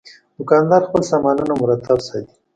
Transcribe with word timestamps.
دوکاندار 0.37 0.81
خپل 0.87 1.01
سامانونه 1.11 1.53
مرتب 1.63 1.97
ساتي. 2.07 2.33